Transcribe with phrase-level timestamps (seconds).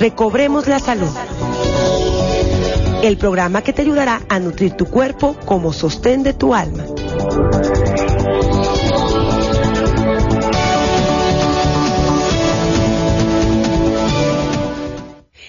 [0.00, 1.10] Recobremos la salud.
[3.02, 6.84] El programa que te ayudará a nutrir tu cuerpo como sostén de tu alma.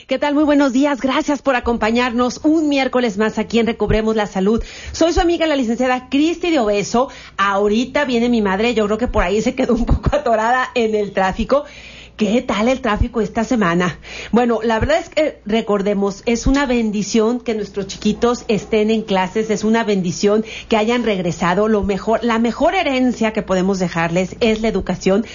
[0.10, 0.34] ¿Qué tal?
[0.34, 1.02] Muy buenos días.
[1.02, 4.64] Gracias por acompañarnos un miércoles más aquí en Recobremos la Salud.
[4.92, 7.10] Soy su amiga la licenciada Cristi de Obeso.
[7.38, 8.74] Ahorita viene mi madre.
[8.74, 11.66] Yo creo que por ahí se quedó un poco atorada en el tráfico.
[12.20, 13.98] ¿Qué tal el tráfico esta semana?
[14.34, 19.50] Bueno, la verdad es que recordemos, es una bendición que nuestros chiquitos estén en clases,
[19.50, 21.70] es una bendición que hayan regresado.
[21.70, 25.26] Lo mejor, la mejor herencia que podemos dejarles es la educación.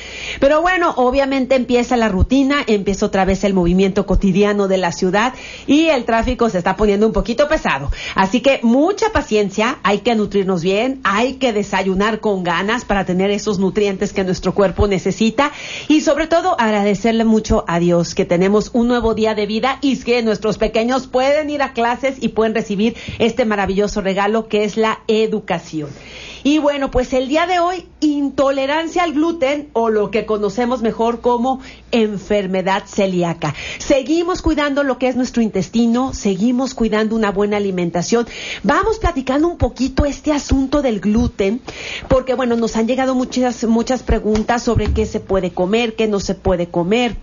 [0.41, 5.33] Pero bueno, obviamente empieza la rutina, empieza otra vez el movimiento cotidiano de la ciudad
[5.67, 7.91] y el tráfico se está poniendo un poquito pesado.
[8.15, 13.31] Así que mucha paciencia, hay que nutrirnos bien, hay que desayunar con ganas para tener
[13.31, 15.51] esos nutrientes que nuestro cuerpo necesita
[15.89, 19.97] y sobre todo agradecerle mucho a Dios que tenemos un nuevo día de vida y
[19.99, 24.77] que nuestros pequeños pueden ir a clases y pueden recibir este maravilloso regalo que es
[24.77, 25.89] la educación.
[26.45, 31.23] Y bueno, pues el día de hoy, intolerancia al gluten o lo que conocemos mejor
[31.23, 33.55] como enfermedad celíaca.
[33.79, 38.27] Seguimos cuidando lo que es nuestro intestino, seguimos cuidando una buena alimentación.
[38.63, 41.63] Vamos platicando un poquito este asunto del gluten,
[42.09, 46.21] porque bueno, nos han llegado muchas, muchas preguntas sobre qué se puede comer, qué no
[46.21, 47.17] se puede comer.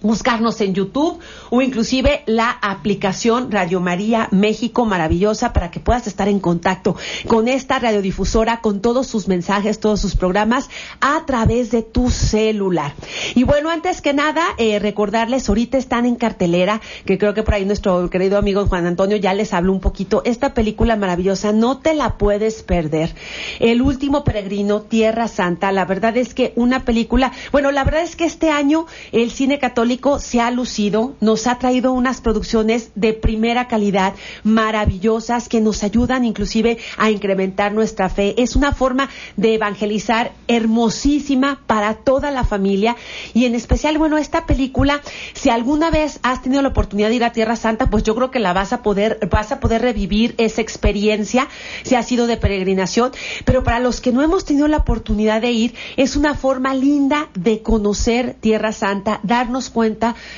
[0.01, 1.19] buscarnos en YouTube
[1.49, 6.95] o inclusive la aplicación Radio María México maravillosa para que puedas estar en contacto
[7.27, 10.69] con esta radiodifusora, con todos sus mensajes, todos sus programas
[11.01, 12.93] a través de tu celular.
[13.35, 17.55] Y bueno, antes que nada, eh, recordarles, ahorita están en cartelera, que creo que por
[17.55, 21.79] ahí nuestro querido amigo Juan Antonio ya les habló un poquito, esta película maravillosa, no
[21.79, 23.15] te la puedes perder.
[23.59, 28.15] El último peregrino, Tierra Santa, la verdad es que una película, bueno, la verdad es
[28.15, 29.86] que este año el cine católico
[30.19, 36.25] se ha lucido, nos ha traído unas producciones de primera calidad, maravillosas, que nos ayudan
[36.25, 38.35] inclusive a incrementar nuestra fe.
[38.37, 42.95] Es una forma de evangelizar hermosísima para toda la familia
[43.33, 45.01] y en especial, bueno, esta película,
[45.33, 48.29] si alguna vez has tenido la oportunidad de ir a Tierra Santa, pues yo creo
[48.29, 51.47] que la vas a poder, vas a poder revivir esa experiencia,
[51.83, 53.11] si ha sido de peregrinación,
[53.45, 57.29] pero para los que no hemos tenido la oportunidad de ir, es una forma linda
[57.35, 59.76] de conocer Tierra Santa, darnos cuenta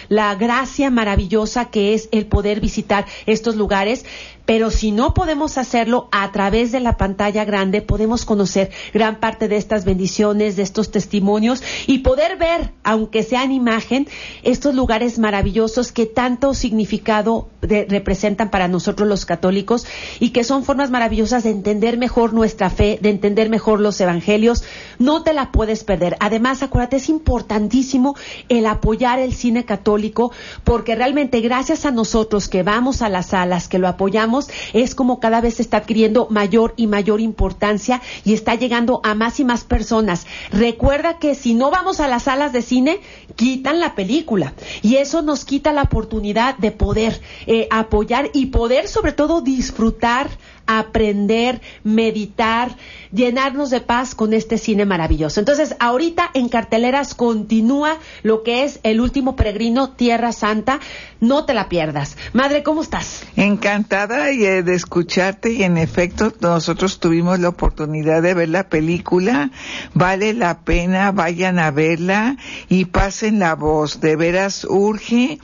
[0.10, 4.06] la gracia maravillosa que es el poder visitar estos lugares
[4.50, 9.48] pero si no podemos hacerlo a través de la pantalla grande, podemos conocer gran parte
[9.48, 14.08] de estas bendiciones, de estos testimonios y poder ver, aunque sea en imagen,
[14.42, 19.86] estos lugares maravillosos que tanto significado representan para nosotros los católicos
[20.20, 24.64] y que son formas maravillosas de entender mejor nuestra fe, de entender mejor los evangelios.
[24.98, 26.18] No te la puedes perder.
[26.20, 28.16] Además, acuérdate, es importantísimo
[28.48, 30.32] el apoyar el cine católico,
[30.64, 34.39] porque realmente gracias a nosotros que vamos a las salas, que lo apoyamos,
[34.74, 39.40] es como cada vez está adquiriendo mayor y mayor importancia y está llegando a más
[39.40, 40.26] y más personas.
[40.52, 43.00] Recuerda que si no vamos a las salas de cine,
[43.36, 48.88] quitan la película y eso nos quita la oportunidad de poder eh, apoyar y poder
[48.88, 50.30] sobre todo disfrutar
[50.70, 52.76] aprender, meditar,
[53.12, 55.40] llenarnos de paz con este cine maravilloso.
[55.40, 60.80] Entonces, ahorita en carteleras continúa lo que es el último peregrino Tierra Santa.
[61.20, 62.18] No te la pierdas.
[62.34, 63.24] Madre, ¿cómo estás?
[63.36, 69.50] Encantada eh, de escucharte y en efecto nosotros tuvimos la oportunidad de ver la película.
[69.96, 72.38] Vale la pena, vayan a verla
[72.70, 74.02] y pasen la voz.
[74.02, 75.40] De veras urge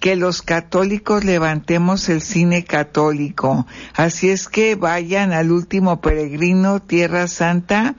[0.00, 3.66] que los católicos levantemos el cine católico.
[3.94, 7.94] Así es que vayan al último peregrino, Tierra Santa,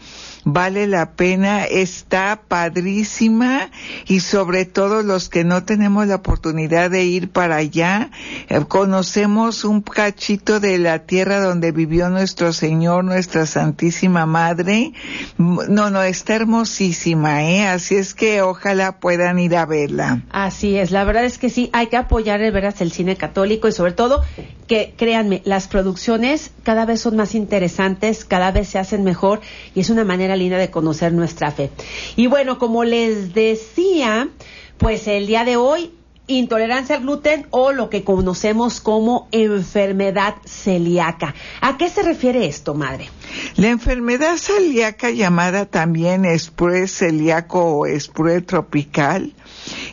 [0.45, 3.71] vale la pena, está padrísima
[4.07, 8.11] y sobre todo los que no tenemos la oportunidad de ir para allá,
[8.47, 14.93] eh, conocemos un cachito de la tierra donde vivió nuestro Señor, nuestra Santísima Madre.
[15.37, 17.67] No, no, está hermosísima, ¿eh?
[17.67, 20.21] Así es que ojalá puedan ir a verla.
[20.29, 23.67] Así es, la verdad es que sí, hay que apoyar el veras el cine católico
[23.67, 24.21] y sobre todo
[24.67, 29.41] que créanme, las producciones cada vez son más interesantes, cada vez se hacen mejor
[29.73, 31.71] y es una manera linda de conocer nuestra fe.
[32.15, 34.29] Y bueno, como les decía,
[34.77, 35.91] pues el día de hoy
[36.27, 41.35] intolerancia al gluten o lo que conocemos como enfermedad celíaca.
[41.61, 43.09] ¿A qué se refiere esto, madre?
[43.55, 49.33] La enfermedad celíaca llamada también espure celíaco o espure tropical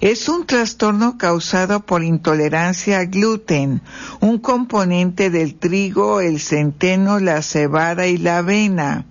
[0.01, 3.83] es un trastorno causado por intolerancia al gluten,
[4.21, 9.07] un componente del trigo, el centeno, la cebada y la avena.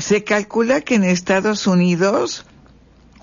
[0.00, 2.46] Se calcula que en Estados Unidos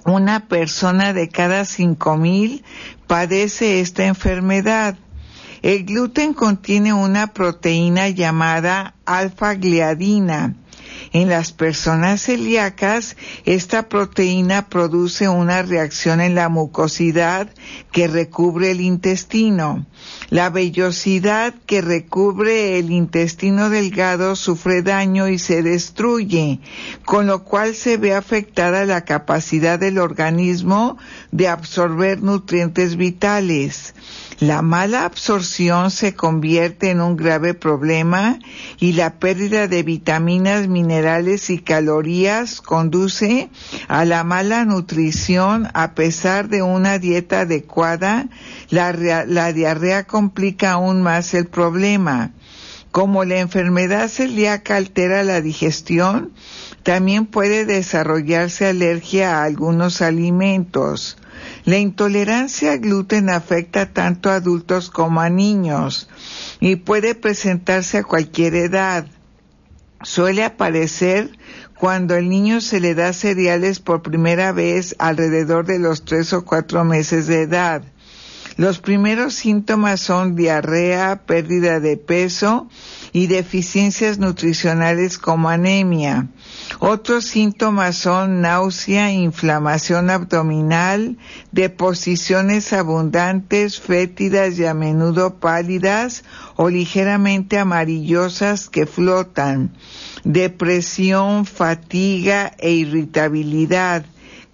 [0.06, 2.64] una persona de cada cinco mil
[3.08, 4.96] padece esta enfermedad.
[5.64, 10.56] El gluten contiene una proteína llamada alfa-gliadina.
[11.14, 17.50] En las personas celíacas, esta proteína produce una reacción en la mucosidad
[17.92, 19.86] que recubre el intestino.
[20.30, 26.60] La vellosidad que recubre el intestino delgado sufre daño y se destruye,
[27.06, 30.98] con lo cual se ve afectada la capacidad del organismo
[31.32, 33.94] de absorber nutrientes vitales.
[34.40, 38.38] La mala absorción se convierte en un grave problema
[38.80, 43.50] y la pérdida de vitaminas, minerales y calorías conduce
[43.88, 48.30] a la mala nutrición a pesar de una dieta adecuada.
[48.70, 48.94] La,
[49.54, 52.32] diarrea complica aún más el problema.
[52.92, 56.32] Como la enfermedad celíaca altera la digestión,
[56.84, 61.18] también puede desarrollarse alergia a algunos alimentos.
[61.68, 66.08] La intolerancia al gluten afecta tanto a adultos como a niños
[66.62, 69.06] y puede presentarse a cualquier edad.
[70.02, 71.30] Suele aparecer
[71.78, 76.46] cuando el niño se le da cereales por primera vez alrededor de los tres o
[76.46, 77.84] cuatro meses de edad.
[78.58, 82.68] Los primeros síntomas son diarrea, pérdida de peso
[83.14, 86.30] y deficiencias nutricionales como anemia.
[86.80, 91.18] Otros síntomas son náusea, inflamación abdominal,
[91.52, 96.24] deposiciones abundantes, fétidas y a menudo pálidas
[96.56, 99.72] o ligeramente amarillosas que flotan,
[100.24, 104.04] depresión, fatiga e irritabilidad,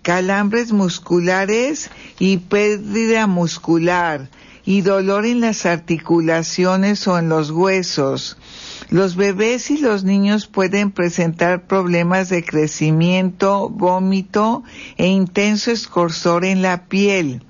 [0.03, 4.29] calambres musculares y pérdida muscular
[4.65, 8.37] y dolor en las articulaciones o en los huesos
[8.93, 14.63] los bebés y los niños pueden presentar problemas de crecimiento, vómito
[14.97, 17.41] e intenso escorzor en la piel,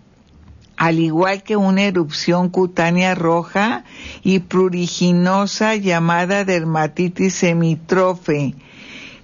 [0.77, 3.83] al igual que una erupción cutánea roja
[4.23, 8.55] y pruriginosa llamada dermatitis semitrofe.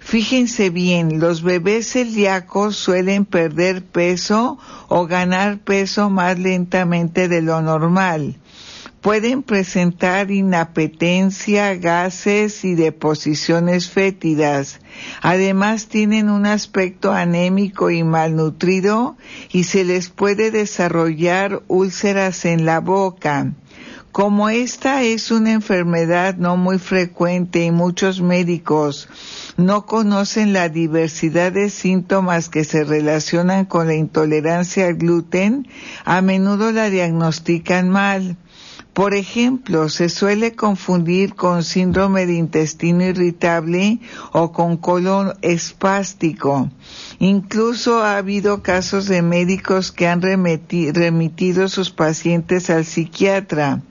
[0.09, 7.61] Fíjense bien, los bebés celíacos suelen perder peso o ganar peso más lentamente de lo
[7.61, 8.39] normal
[9.01, 14.79] pueden presentar inapetencia, gases y deposiciones fétidas.
[15.21, 19.17] Además tienen un aspecto anémico y malnutrido
[19.51, 23.53] y se les puede desarrollar úlceras en la boca.
[24.11, 29.07] Como esta es una enfermedad no muy frecuente y muchos médicos
[29.55, 35.67] no conocen la diversidad de síntomas que se relacionan con la intolerancia al gluten,
[36.05, 38.37] a menudo la diagnostican mal
[38.99, 43.99] Por ejemplo, se suele confundir con síndrome de intestino irritable
[44.33, 46.69] o con colon espástico.
[47.19, 53.83] Incluso ha habido casos de médicos que han remitido sus pacientes al psiquiatra.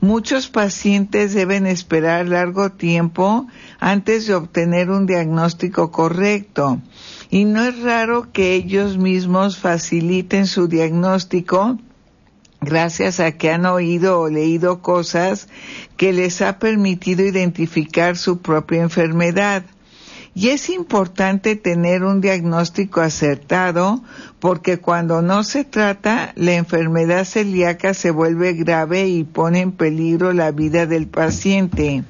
[0.00, 3.46] Muchos pacientes deben esperar largo tiempo
[3.80, 6.80] antes de obtener un diagnóstico correcto
[7.30, 11.78] y no es raro que ellos mismos faciliten su diagnóstico
[12.60, 15.48] gracias a que han oído o leído cosas
[15.96, 19.64] que les ha permitido identificar su propia enfermedad.
[20.34, 24.02] Y es importante tener un diagnóstico acertado
[24.40, 30.32] porque cuando no se trata, la enfermedad celíaca se vuelve grave y pone en peligro
[30.32, 32.02] la vida del paciente.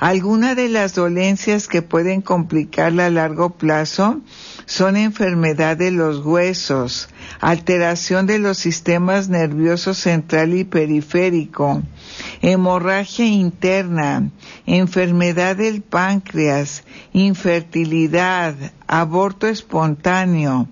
[0.00, 4.20] Algunas de las dolencias que pueden complicarla a largo plazo
[4.72, 7.10] son enfermedad de los huesos,
[7.42, 11.82] alteración de los sistemas nerviosos central y periférico,
[12.40, 14.30] hemorragia interna,
[14.64, 18.54] enfermedad del páncreas, infertilidad,
[18.86, 20.68] aborto espontáneo,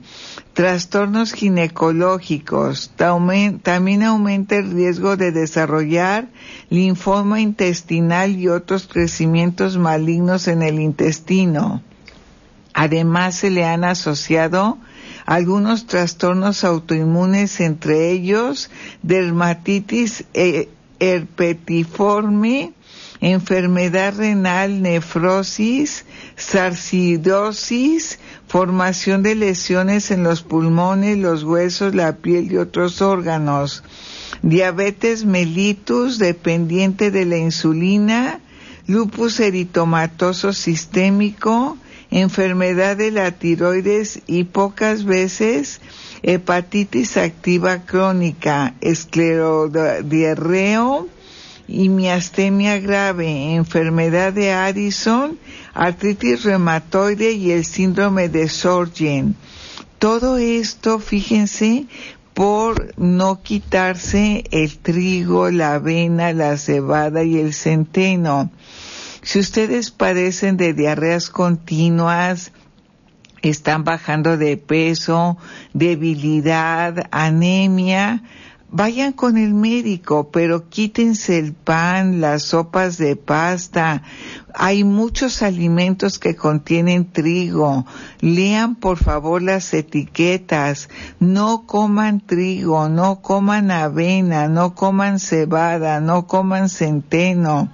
[0.55, 2.93] trastornos ginecológicos.
[2.97, 6.27] También aumenta el riesgo de desarrollar
[6.71, 11.83] linfoma intestinal y otros crecimientos malignos en el intestino.
[12.81, 14.79] Además se le han asociado
[15.27, 18.71] algunos trastornos autoinmunes, entre ellos
[19.03, 22.73] dermatitis eh, herpetiforme,
[23.21, 26.07] enfermedad renal, nefrosis,
[26.37, 28.19] sarcidosis,
[28.49, 33.85] formación de lesiones en los pulmones, los huesos, la piel y otros órganos,
[34.41, 38.41] diabetes mellitus dependiente de la insulina,
[38.87, 41.77] lupus eritomatoso sistémico,
[42.11, 45.81] enfermedad de la tiroides y pocas veces
[46.23, 51.09] hepatitis activa crónica, esclerodiarreo
[51.69, 55.39] y miastemia grave, enfermedad de Addison,
[55.73, 59.37] artritis reumatoide y el síndrome de Sorgen.
[60.01, 61.87] Todo esto, fíjense,
[62.35, 68.51] por no quitarse el trigo, la avena, la cebada y el centeno.
[69.23, 72.53] Si ustedes padecen de diarreas continuas,
[73.43, 75.37] están bajando de peso,
[75.75, 78.23] debilidad, anemia,
[78.71, 84.03] vayan con el médico, pero quítense el pan, las sopas de pasta.
[84.55, 87.85] Hay muchos alimentos que contienen trigo.
[88.21, 90.89] Lean por favor las etiquetas.
[91.19, 97.71] No coman trigo, no coman avena, no coman cebada, no coman centeno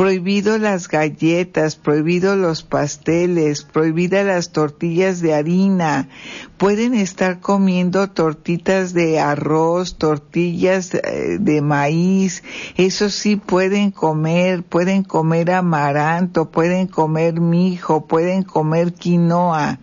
[0.00, 6.08] prohibido las galletas, prohibido los pasteles, prohibida las tortillas de harina.
[6.56, 12.42] Pueden estar comiendo tortitas de arroz, tortillas eh, de maíz,
[12.78, 19.80] eso sí pueden comer, pueden comer amaranto, pueden comer mijo, pueden comer quinoa,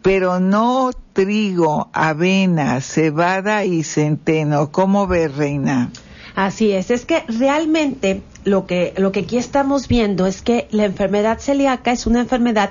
[0.00, 4.70] pero no trigo, avena, cebada y centeno.
[4.70, 5.90] ¿Cómo ve, reina?
[6.36, 10.84] Así es, es que realmente lo que, lo que aquí estamos viendo es que la
[10.84, 12.68] enfermedad celíaca es una enfermedad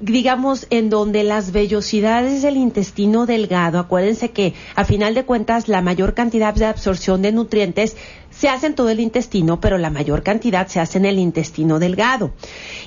[0.00, 5.80] digamos, en donde las vellosidades del intestino delgado, acuérdense que a final de cuentas la
[5.80, 7.96] mayor cantidad de absorción de nutrientes
[8.38, 11.78] se hace en todo el intestino, pero la mayor cantidad se hace en el intestino
[11.78, 12.32] delgado.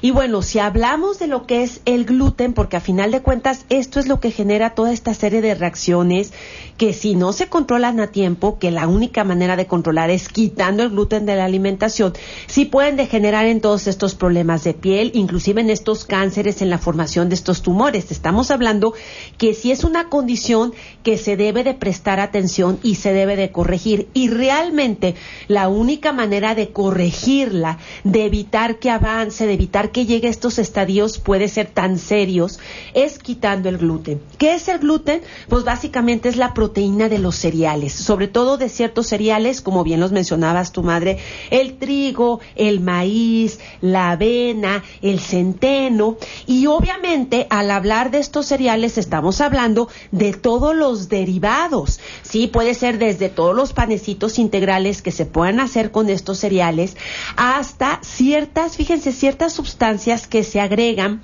[0.01, 3.65] Y bueno, si hablamos de lo que es el gluten, porque a final de cuentas
[3.69, 6.33] esto es lo que genera toda esta serie de reacciones
[6.77, 10.83] que si no se controlan a tiempo, que la única manera de controlar es quitando
[10.83, 12.13] el gluten de la alimentación,
[12.47, 16.77] sí pueden degenerar en todos estos problemas de piel, inclusive en estos cánceres, en la
[16.77, 18.11] formación de estos tumores.
[18.11, 18.93] Estamos hablando
[19.37, 23.51] que si es una condición que se debe de prestar atención y se debe de
[23.51, 24.07] corregir.
[24.13, 25.15] Y realmente
[25.47, 30.59] la única manera de corregirla, de evitar que avance, de evitar que llegue a estos
[30.59, 32.59] estadios puede ser tan serios,
[32.93, 34.21] es quitando el gluten.
[34.37, 35.21] ¿Qué es el gluten?
[35.47, 39.99] Pues básicamente es la proteína de los cereales, sobre todo de ciertos cereales, como bien
[39.99, 41.19] los mencionabas tu madre,
[41.49, 48.97] el trigo, el maíz, la avena, el centeno y obviamente al hablar de estos cereales
[48.97, 51.99] estamos hablando de todos los derivados.
[52.21, 56.97] Sí, puede ser desde todos los panecitos integrales que se puedan hacer con estos cereales
[57.35, 61.21] hasta ciertas, fíjense, ciertas sustancias que se agregan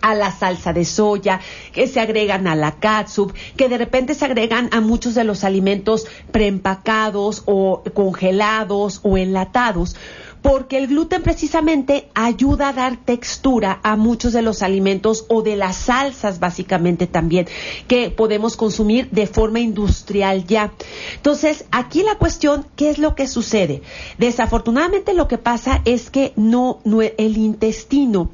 [0.00, 1.40] a la salsa de soya,
[1.72, 5.44] que se agregan a la catsup, que de repente se agregan a muchos de los
[5.44, 9.96] alimentos preempacados o congelados o enlatados
[10.42, 15.56] porque el gluten precisamente ayuda a dar textura a muchos de los alimentos o de
[15.56, 17.46] las salsas básicamente también
[17.88, 20.72] que podemos consumir de forma industrial ya.
[21.16, 23.82] Entonces, aquí la cuestión, ¿qué es lo que sucede?
[24.18, 26.80] Desafortunadamente lo que pasa es que no,
[27.16, 28.30] el intestino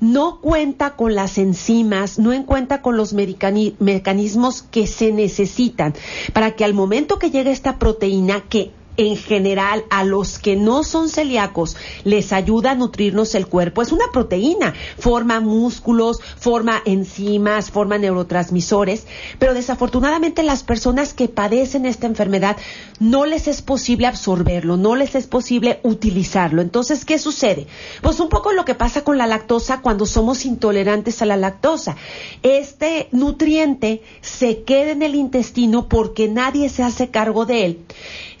[0.00, 5.94] no cuenta con las enzimas, no cuenta con los mecanismos que se necesitan
[6.32, 10.84] para que al momento que llegue esta proteína que en general a los que no
[10.84, 13.80] son celíacos les ayuda a nutrirnos el cuerpo.
[13.80, 19.06] Es una proteína, forma músculos, forma enzimas, forma neurotransmisores,
[19.38, 22.56] pero desafortunadamente las personas que padecen esta enfermedad
[22.98, 26.60] no les es posible absorberlo, no les es posible utilizarlo.
[26.60, 27.68] Entonces, ¿qué sucede?
[28.02, 31.96] Pues un poco lo que pasa con la lactosa cuando somos intolerantes a la lactosa.
[32.42, 37.78] Este nutriente se queda en el intestino porque nadie se hace cargo de él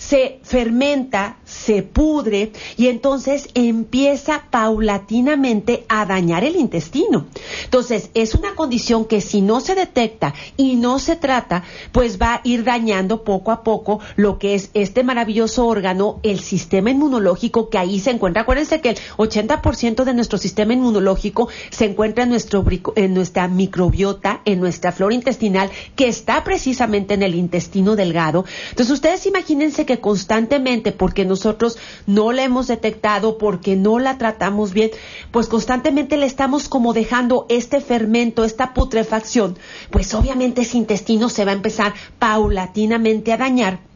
[0.08, 7.26] se fermenta, se pudre y entonces empieza paulatinamente a dañar el intestino.
[7.64, 11.62] Entonces, es una condición que si no se detecta y no se trata,
[11.92, 16.40] pues va a ir dañando poco a poco lo que es este maravilloso órgano, el
[16.40, 18.42] sistema inmunológico que ahí se encuentra.
[18.42, 22.64] Acuérdense que el 80% de nuestro sistema inmunológico se encuentra en, nuestro,
[22.96, 28.46] en nuestra microbiota, en nuestra flora intestinal, que está precisamente en el intestino delgado.
[28.70, 34.72] Entonces, ustedes imagínense que constantemente, porque nosotros no la hemos detectado, porque no la tratamos
[34.72, 34.90] bien,
[35.30, 39.58] pues constantemente le estamos como dejando este fermento, esta putrefacción,
[39.90, 43.87] pues obviamente ese intestino se va a empezar paulatinamente a dañar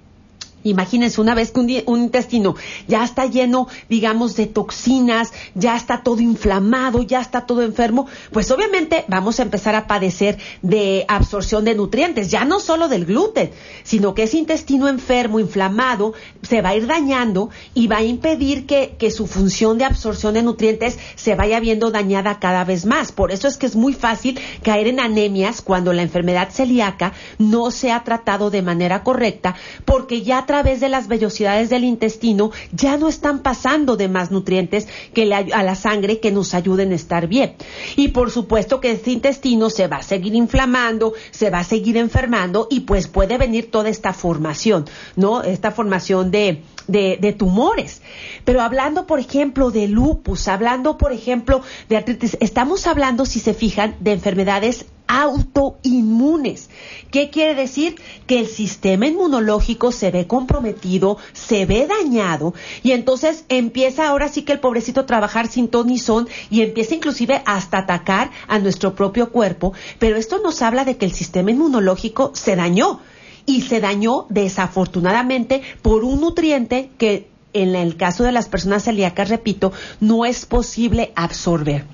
[0.64, 2.54] Imagínense una vez que un, intestino
[2.86, 8.50] ya está lleno, digamos, de toxinas, ya está todo inflamado, ya está todo enfermo, pues
[8.50, 13.50] obviamente vamos a empezar a padecer de absorción de nutrientes, ya no solo del gluten,
[13.82, 18.66] sino que ese intestino enfermo, inflamado, se va a ir dañando y va a impedir
[18.66, 23.12] que, que su función de absorción de nutrientes se vaya viendo dañada cada vez más.
[23.12, 27.70] Por eso es que es muy fácil caer en anemias cuando la enfermedad celíaca no
[27.70, 29.54] se ha tratado de manera correcta,
[29.84, 34.86] porque ya través de las vellosidades del intestino ya no están pasando de más nutrientes
[35.14, 37.54] que a la sangre que nos ayuden a estar bien.
[37.96, 41.96] Y por supuesto que este intestino se va a seguir inflamando, se va a seguir
[41.96, 44.84] enfermando y pues puede venir toda esta formación,
[45.16, 45.42] ¿no?
[45.42, 48.02] Esta formación de, de, de, tumores.
[48.44, 53.54] Pero hablando, por ejemplo, de lupus, hablando, por ejemplo, de artritis, estamos hablando, si se
[53.54, 56.70] fijan, de enfermedades autoinmunes.
[57.10, 57.96] ¿Qué quiere decir?
[58.26, 64.42] Que el sistema inmunológico se ve comprometido, se ve dañado y entonces empieza ahora sí
[64.42, 68.58] que el pobrecito a trabajar sin ton ni son y empieza inclusive hasta atacar a
[68.58, 73.00] nuestro propio cuerpo, pero esto nos habla de que el sistema inmunológico se dañó
[73.46, 79.28] y se dañó desafortunadamente por un nutriente que en el caso de las personas celíacas,
[79.28, 81.84] repito, no es posible absorber.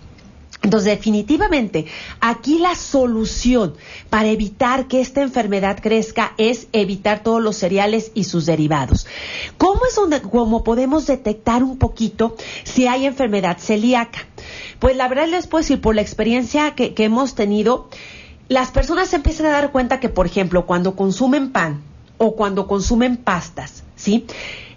[0.63, 1.87] Entonces, definitivamente,
[2.21, 3.75] aquí la solución
[4.11, 9.07] para evitar que esta enfermedad crezca es evitar todos los cereales y sus derivados.
[9.57, 14.27] ¿Cómo es donde, cómo podemos detectar un poquito si hay enfermedad celíaca?
[14.81, 17.89] Pues la verdad les puedo decir, por la experiencia que, hemos tenido,
[18.49, 21.83] las personas empiezan a dar cuenta que, por ejemplo, cuando consumen pan
[22.19, 24.27] o cuando consumen pastas, ¿sí?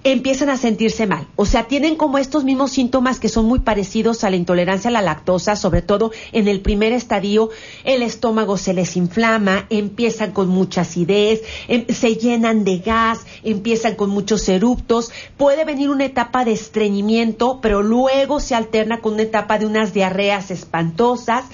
[0.04, 1.28] Empiezan a sentirse mal.
[1.36, 4.92] O sea, tienen como estos mismos síntomas que son muy parecidos a la intolerancia a
[4.92, 7.50] la lactosa, sobre todo en el primer estadio,
[7.84, 13.96] el estómago se les inflama, empiezan con mucha acidez, em, se llenan de gas, empiezan
[13.96, 19.24] con muchos eruptos, puede venir una etapa de estreñimiento, pero luego se alterna con una
[19.24, 21.46] etapa de unas diarreas espantosas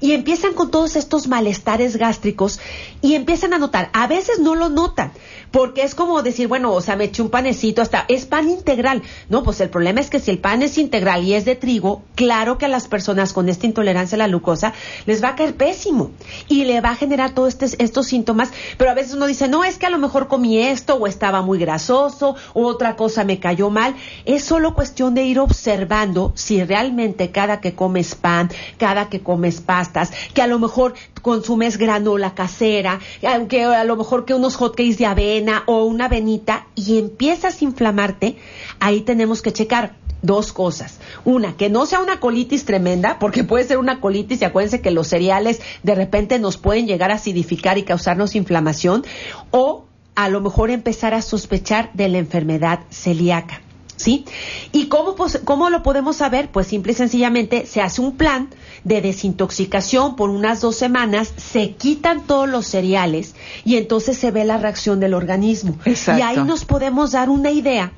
[0.00, 2.60] y empiezan con todos estos malestares gástricos
[3.02, 5.12] y empiezan a notar, a veces no lo notan,
[5.56, 9.00] porque es como decir, bueno, o sea, me eché un panecito hasta, es pan integral.
[9.30, 12.02] No, pues el problema es que si el pan es integral y es de trigo,
[12.14, 14.74] claro que a las personas con esta intolerancia a la glucosa
[15.06, 16.10] les va a caer pésimo
[16.46, 19.64] y le va a generar todos este, estos síntomas, pero a veces uno dice, no,
[19.64, 23.40] es que a lo mejor comí esto o estaba muy grasoso o otra cosa me
[23.40, 23.94] cayó mal.
[24.26, 29.62] Es solo cuestión de ir observando si realmente cada que comes pan, cada que comes
[29.62, 30.92] pastas, que a lo mejor
[31.22, 33.00] consumes granola casera,
[33.48, 37.64] que a lo mejor que unos hotcakes de avena, o una venita y empiezas a
[37.64, 38.36] inflamarte,
[38.80, 40.98] ahí tenemos que checar dos cosas.
[41.24, 44.90] Una, que no sea una colitis tremenda, porque puede ser una colitis y acuérdense que
[44.90, 49.04] los cereales de repente nos pueden llegar a acidificar y causarnos inflamación,
[49.50, 53.60] o a lo mejor empezar a sospechar de la enfermedad celíaca.
[53.96, 54.24] ¿Sí?
[54.72, 56.50] ¿Y cómo, cómo lo podemos saber?
[56.50, 58.48] Pues simple y sencillamente se hace un plan
[58.84, 64.44] de desintoxicación por unas dos semanas, se quitan todos los cereales y entonces se ve
[64.44, 65.76] la reacción del organismo.
[65.84, 67.92] Y ahí nos podemos dar una idea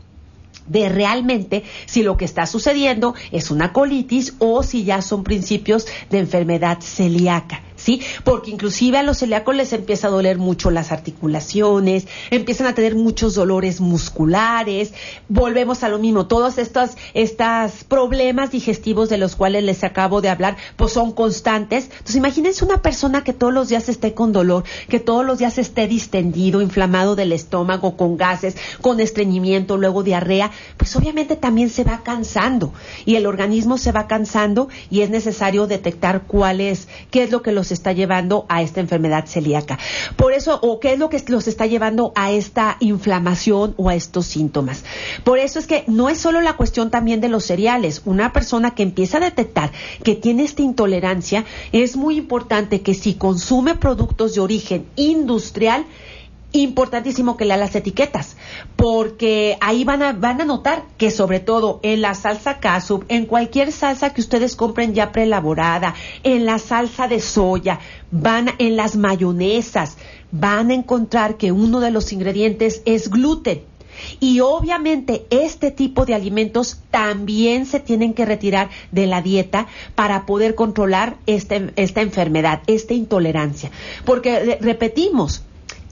[0.67, 5.87] de realmente si lo que está sucediendo es una colitis o si ya son principios
[6.11, 7.63] de enfermedad celíaca.
[7.89, 8.03] ¿Sí?
[8.23, 12.95] Porque inclusive a los celíacos les empieza a doler mucho las articulaciones, empiezan a tener
[12.95, 14.93] muchos dolores musculares,
[15.31, 20.29] volvemos a lo mismo, todos estos, estos problemas digestivos de los cuales les acabo de
[20.29, 21.85] hablar, pues son constantes.
[21.85, 25.57] Entonces imagínense una persona que todos los días esté con dolor, que todos los días
[25.57, 31.85] esté distendido, inflamado del estómago, con gases, con estreñimiento, luego diarrea, pues obviamente también se
[31.85, 32.75] va cansando
[33.07, 37.41] y el organismo se va cansando y es necesario detectar cuál es, qué es lo
[37.41, 39.79] que los está llevando a esta enfermedad celíaca.
[40.17, 43.95] Por eso, o qué es lo que los está llevando a esta inflamación o a
[43.95, 44.85] estos síntomas.
[45.25, 48.03] Por eso es que no es solo la cuestión también de los cereales.
[48.05, 53.15] Una persona que empieza a detectar que tiene esta intolerancia, es muy importante que si
[53.15, 55.87] consume productos de origen industrial,
[56.53, 58.37] importantísimo que lea las etiquetas,
[58.77, 63.27] porque ahí van a, van a notar que sobre todo en la salsa casub, en
[63.27, 67.81] cualquier salsa que ustedes compren ya preelaborada, en la salsa de soya,
[68.11, 69.97] van en las mayonesas,
[70.31, 73.63] van a encontrar que uno de los ingredientes es gluten.
[74.21, 80.25] Y obviamente este tipo de alimentos también se tienen que retirar de la dieta para
[80.25, 83.73] poder controlar esta, esta enfermedad, esta intolerancia.
[84.05, 85.43] Porque repetimos,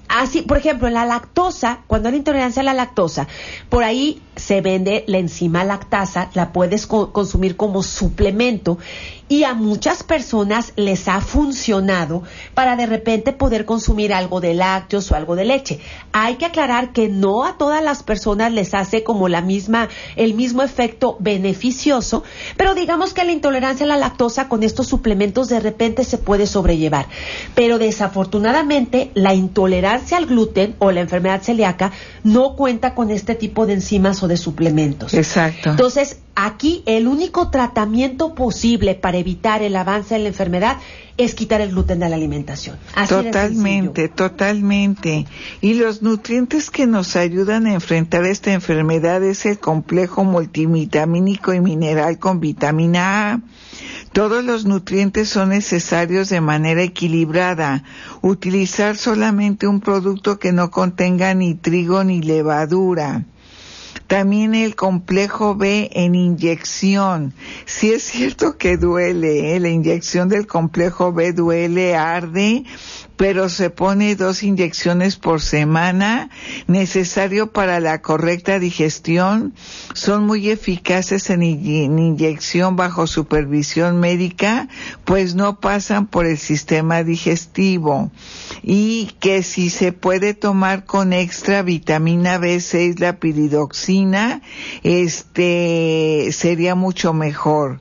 [0.08, 3.26] Así, por ejemplo, la lactosa, cuando hay intolerancia a la lactosa,
[3.68, 8.78] por ahí se vende la enzima lactasa, la puedes consumir como suplemento
[9.28, 12.22] y a muchas personas les ha funcionado
[12.54, 15.80] para de repente poder consumir algo de lácteos o algo de leche.
[16.12, 20.34] Hay que aclarar que no a todas las personas les hace como la misma el
[20.34, 22.22] mismo efecto beneficioso,
[22.56, 26.46] pero digamos que la intolerancia a la lactosa con estos suplementos de repente se puede
[26.46, 27.06] sobrellevar.
[27.54, 33.66] Pero desafortunadamente la intolerancia al gluten o la enfermedad celíaca no cuenta con este tipo
[33.66, 35.14] de enzimas o de suplementos.
[35.14, 35.70] Exacto.
[35.70, 40.76] Entonces, aquí el único tratamiento posible para evitar el avance de la enfermedad
[41.16, 42.76] es quitar el gluten de la alimentación.
[43.08, 45.26] totalmente, totalmente.
[45.62, 51.60] Y los nutrientes que nos ayudan a enfrentar esta enfermedad es el complejo multivitamínico y
[51.60, 53.40] mineral con vitamina A.
[54.12, 57.84] Todos los nutrientes son necesarios de manera equilibrada.
[58.20, 63.24] Utilizar solamente un producto que no contenga ni trigo ni levadura
[64.06, 67.32] también el complejo B en inyección.
[67.64, 69.60] Si es cierto que duele, ¿eh?
[69.60, 72.64] la inyección del complejo B duele, arde,
[73.16, 76.30] pero se pone dos inyecciones por semana,
[76.66, 79.54] necesario para la correcta digestión,
[79.94, 84.68] son muy eficaces en, inyección bajo supervisión médica,
[85.04, 88.10] pues no pasan por el sistema digestivo
[88.62, 94.42] y que si se puede tomar con extra vitamina B6, la piridoxina,
[94.82, 97.80] este sería mucho mejor.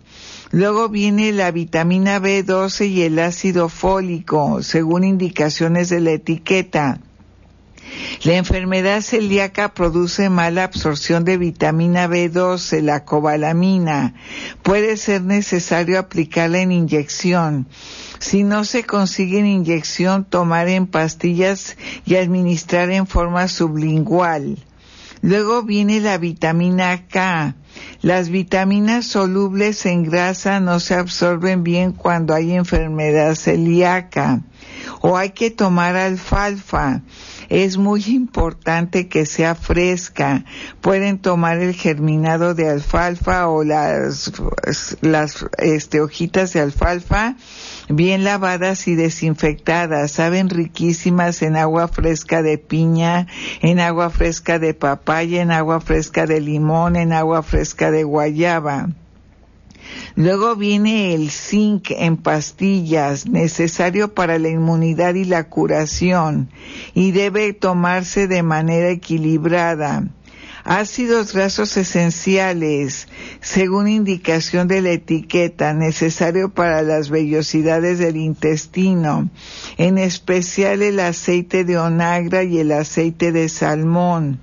[0.56, 7.02] Luego viene la vitamina B12 y el ácido fólico, según indicaciones de la etiqueta.
[8.24, 14.14] La enfermedad celíaca produce mala absorción de vitamina B12, la cobalamina.
[14.64, 17.68] Puede ser necesario aplicarla en inyección.
[18.20, 24.56] Si no se consigue en inyección, tomar en pastillas y administrar en forma sublingual.
[25.26, 27.56] Luego viene la vitamina K.
[28.04, 34.42] Las vitaminas solubles en grasa no se absorben bien cuando hay enfermedad celíaca.
[35.02, 37.02] O hay que tomar alfalfa.
[37.50, 40.46] Es muy importante que sea fresca.
[40.82, 44.32] Pueden tomar el germinado de alfalfa o las,
[45.02, 47.36] las este, hojitas de alfalfa
[47.90, 53.28] bien lavadas y desinfectadas, saben riquísimas en agua fresca de piña,
[53.62, 58.90] en agua fresca de papaya, en agua fresca de limón, en agua fresca de guayaba.
[60.16, 66.50] Luego viene el zinc en pastillas, necesario para la inmunidad y la curación,
[66.94, 70.04] y debe tomarse de manera equilibrada
[70.66, 73.08] ácidos grasos esenciales,
[73.40, 79.30] según indicación de la etiqueta, necesario para las vellosidades del intestino,
[79.78, 84.42] en especial el aceite de onagra y el aceite de salmón.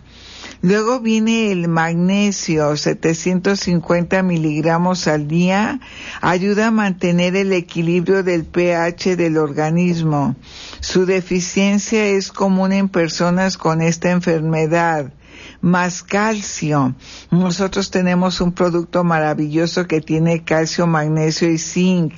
[0.63, 5.81] Luego viene el magnesio, 750 miligramos al día,
[6.21, 10.37] ayuda a mantener el equilibrio del pH del organismo.
[10.79, 15.13] Su deficiencia es común en personas con esta enfermedad
[15.61, 16.95] más calcio.
[17.31, 22.15] Nosotros tenemos un producto maravilloso que tiene calcio, magnesio y zinc.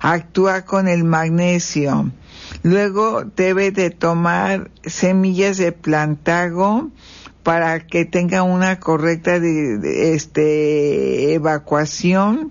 [0.00, 2.10] Actúa con el magnesio.
[2.62, 6.90] Luego debe de tomar semillas de plantago,
[7.46, 12.50] para que tenga una correcta este, evacuación,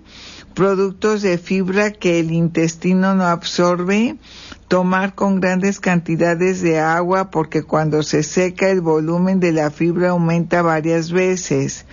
[0.54, 4.16] productos de fibra que el intestino no absorbe,
[4.68, 10.08] tomar con grandes cantidades de agua porque cuando se seca el volumen de la fibra
[10.12, 11.84] aumenta varias veces.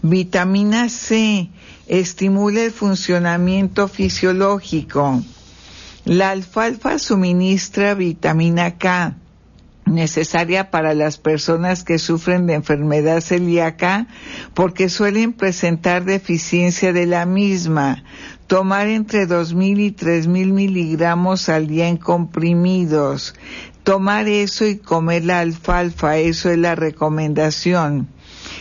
[0.00, 1.50] Vitamina C
[1.88, 5.22] estimula el funcionamiento fisiológico.
[6.06, 9.14] La alfalfa suministra vitamina K
[9.86, 14.06] necesaria para las personas que sufren de enfermedad celíaca
[14.52, 18.04] porque suelen presentar deficiencia de la misma.
[18.46, 23.34] Tomar entre 2.000 y 3.000 miligramos al día en comprimidos.
[23.82, 28.08] Tomar eso y comer la alfalfa, eso es la recomendación.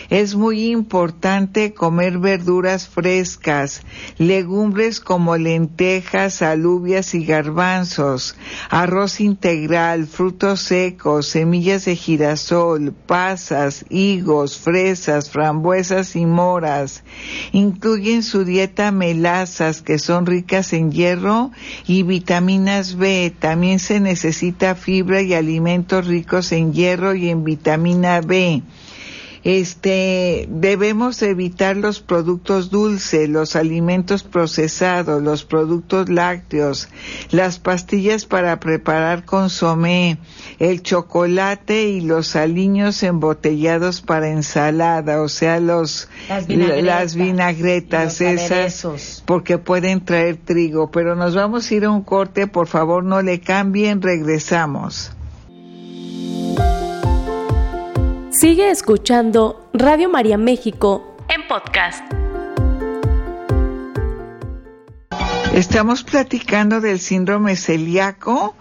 [0.09, 3.81] Es muy importante comer verduras frescas,
[4.17, 8.35] legumbres como lentejas, alubias y garbanzos,
[8.69, 17.03] arroz integral, frutos secos, semillas de girasol, pasas, higos, fresas, frambuesas y moras.
[17.51, 21.51] Incluyen su dieta melazas que son ricas en hierro
[21.87, 23.33] y vitaminas B.
[23.37, 28.63] También se necesita fibra y alimentos ricos en hierro y en vitamina B
[29.45, 36.89] este, debemos evitar los productos dulces, los alimentos procesados, los productos lácteos,
[37.29, 40.17] las pastillas para preparar consomé,
[40.57, 46.09] el chocolate y los aliños embotellados para ensalada, o sea, los
[46.47, 50.89] las vinagretas, esas, porque pueden traer trigo.
[50.89, 55.11] Pero nos vamos a ir a un corte, por favor, no le cambien, regresamos.
[58.37, 62.03] Sigue escuchando Radio María México en podcast.
[65.53, 68.53] Estamos platicando del síndrome celíaco,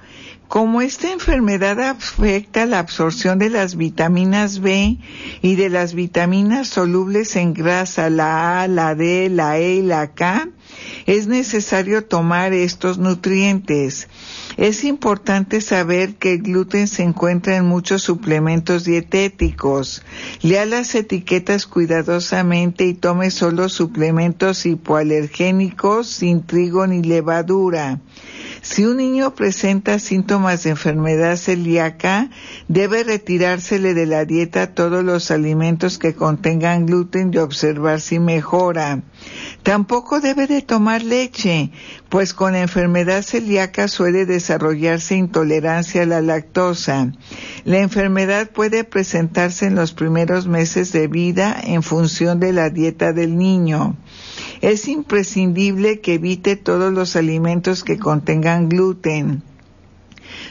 [0.47, 4.99] cómo esta enfermedad afecta la absorción de las vitaminas B
[5.43, 10.15] y de las vitaminas solubles en grasa, la A, la D, la E y la
[10.15, 10.51] K.
[11.07, 14.07] Es necesario tomar estos nutrientes.
[14.57, 20.03] Es importante saber que el gluten se encuentra en muchos suplementos dietéticos.
[20.43, 28.01] Lea las etiquetas cuidadosamente y tome solo suplementos hipoalergénicos sin trigo ni levadura.
[28.63, 32.31] Si un niño presenta síntomas de enfermedad celíaca,
[32.67, 39.03] debe retirársele de la dieta todos los alimentos que contengan gluten y observar si mejora.
[39.63, 41.71] Tampoco debe de tomar leche,
[42.11, 47.13] pues con enfermedad celíaca suele desarrollarse intolerancia a la lactosa.
[47.65, 53.13] La enfermedad puede presentarse en los primeros meses de vida en función de la dieta
[53.13, 53.97] del niño.
[54.61, 59.43] Es imprescindible que evite todos los alimentos que contengan gluten.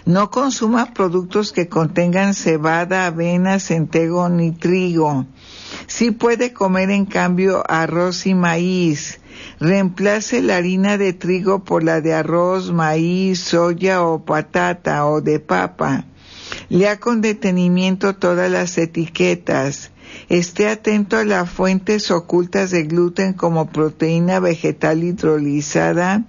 [0.05, 5.25] No consuma productos que contengan cebada, avena, centego ni trigo.
[5.87, 9.19] Sí puede comer en cambio arroz y maíz.
[9.59, 15.39] Reemplace la harina de trigo por la de arroz, maíz, soya o patata o de
[15.39, 16.05] papa.
[16.73, 19.91] Lea con detenimiento todas las etiquetas.
[20.27, 26.25] Esté atento a las fuentes ocultas de gluten como proteína vegetal hidrolizada,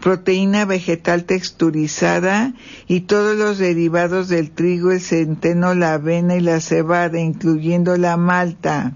[0.00, 2.54] proteína vegetal texturizada
[2.86, 8.16] y todos los derivados del trigo, el centeno, la avena y la cebada, incluyendo la
[8.16, 8.94] malta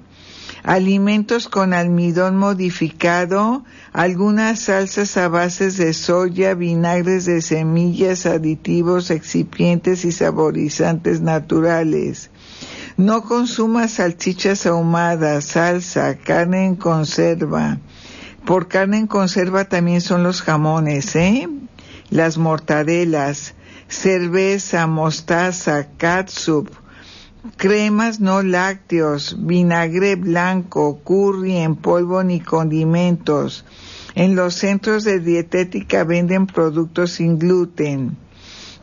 [0.62, 10.04] alimentos con almidón modificado, algunas salsas a bases de soya, vinagres de semillas, aditivos, excipientes
[10.04, 12.30] y saborizantes naturales.
[12.96, 17.78] No consuma salchichas ahumadas, salsa, carne en conserva.
[18.44, 21.48] Por carne en conserva también son los jamones, ¿eh?
[22.10, 23.54] Las mortadelas,
[23.88, 26.68] cerveza, mostaza, catsup,
[27.56, 33.64] cremas no lácteos, vinagre blanco, curry en polvo ni condimentos.
[34.14, 38.16] En los centros de dietética venden productos sin gluten.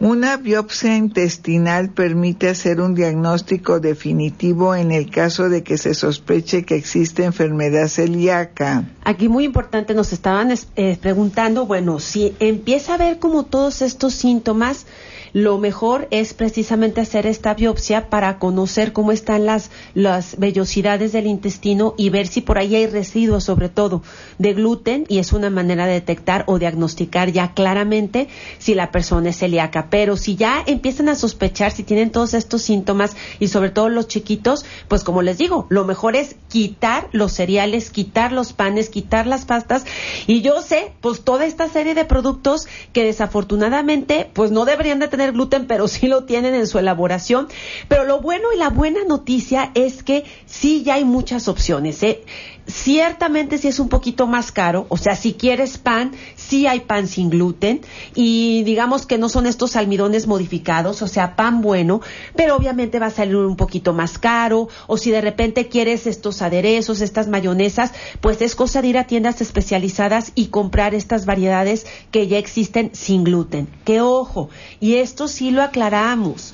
[0.01, 6.63] Una biopsia intestinal permite hacer un diagnóstico definitivo en el caso de que se sospeche
[6.63, 8.85] que existe enfermedad celíaca.
[9.03, 14.13] Aquí muy importante nos estaban eh, preguntando, bueno, si empieza a ver como todos estos
[14.13, 14.85] síntomas,
[15.33, 21.27] lo mejor es precisamente hacer esta biopsia para conocer cómo están las, las vellosidades del
[21.27, 24.01] intestino y ver si por ahí hay residuos, sobre todo
[24.37, 29.29] de gluten, y es una manera de detectar o diagnosticar ya claramente si la persona
[29.29, 29.87] es celíaca.
[29.89, 34.07] Pero si ya empiezan a sospechar, si tienen todos estos síntomas y sobre todo los
[34.07, 39.27] chiquitos, pues como les digo, lo mejor es quitar los cereales, quitar los panes, quitar
[39.27, 39.85] las pastas.
[40.27, 45.07] Y yo sé, pues toda esta serie de productos que desafortunadamente, pues no deberían de
[45.07, 47.49] tener tener gluten, pero sí lo tienen en su elaboración.
[47.89, 52.01] Pero lo bueno y la buena noticia es que sí ya hay muchas opciones.
[52.03, 52.23] ¿eh?
[52.69, 57.07] Ciertamente sí es un poquito más caro, o sea, si quieres pan, sí hay pan
[57.07, 57.81] sin gluten
[58.13, 62.01] y digamos que no son estos almidones modificados, o sea, pan bueno,
[62.35, 66.43] pero obviamente va a salir un poquito más caro o si de repente quieres estos
[66.43, 71.87] aderezos, estas mayonesas, pues es cosa de ir a tiendas especializadas y comprar estas variedades
[72.11, 73.67] que ya existen sin gluten.
[73.83, 76.53] Que ojo, y esto sí lo aclaramos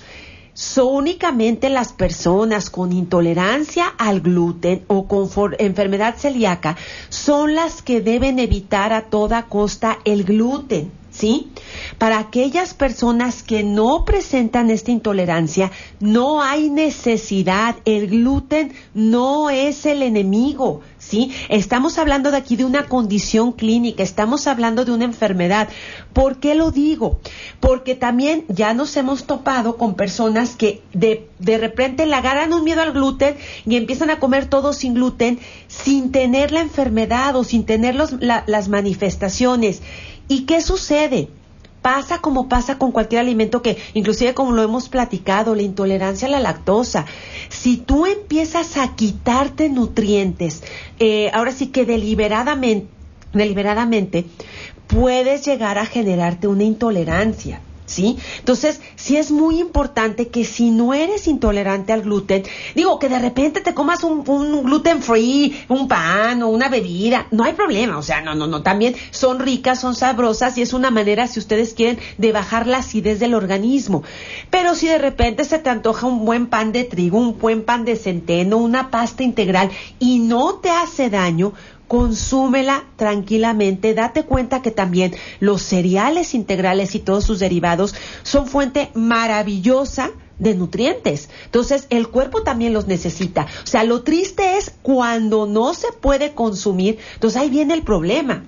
[0.55, 6.77] son únicamente las personas con intolerancia al gluten o con enfermedad celíaca
[7.09, 10.91] son las que deben evitar a toda costa el gluten.
[11.11, 11.49] ¿sí?
[11.97, 19.85] Para aquellas personas que no presentan esta intolerancia, no hay necesidad, el gluten no es
[19.85, 21.31] el enemigo, ¿sí?
[21.49, 25.69] Estamos hablando de aquí de una condición clínica, estamos hablando de una enfermedad.
[26.13, 27.19] ¿Por qué lo digo?
[27.59, 32.63] Porque también ya nos hemos topado con personas que de, de repente le agarran un
[32.63, 37.43] miedo al gluten y empiezan a comer todo sin gluten sin tener la enfermedad o
[37.43, 39.81] sin tener las manifestaciones.
[40.27, 41.29] ¿Y qué sucede?
[41.85, 46.31] Pasa como pasa con cualquier alimento que, inclusive como lo hemos platicado, la intolerancia a
[46.31, 47.05] la lactosa.
[47.49, 50.63] Si tú empiezas a quitarte nutrientes,
[50.97, 52.87] eh, ahora sí que deliberadamente,
[53.33, 54.25] deliberadamente,
[54.87, 57.61] puedes llegar a generarte una intolerancia.
[57.85, 58.17] ¿Sí?
[58.39, 62.43] Entonces, sí es muy importante que si no eres intolerante al gluten,
[62.75, 67.43] digo que de repente te comas un, gluten free, un pan o una bebida, no
[67.43, 70.91] hay problema, o sea, no, no, no, también son ricas, son sabrosas y es una
[70.91, 74.03] manera, si ustedes quieren, de bajar la acidez del organismo.
[74.49, 77.85] Pero si de repente se te antoja un buen pan de trigo, un buen pan
[77.85, 79.69] de centeno, una pasta integral
[79.99, 81.53] y no te hace daño,
[81.87, 88.89] consúmela tranquilamente, date cuenta que también los cereales integrales y todos sus derivados son fuente
[88.93, 91.29] maravillosa de nutrientes.
[91.45, 93.47] Entonces, el cuerpo también los necesita.
[93.63, 98.43] O sea, lo triste es cuando no se puede consumir, entonces ahí viene el problema.